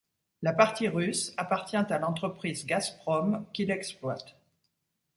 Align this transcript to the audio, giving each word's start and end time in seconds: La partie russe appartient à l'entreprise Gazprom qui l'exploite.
La 0.41 0.51
partie 0.51 0.87
russe 0.87 1.31
appartient 1.37 1.75
à 1.75 1.99
l'entreprise 1.99 2.65
Gazprom 2.65 3.45
qui 3.53 3.67
l'exploite. 3.67 4.35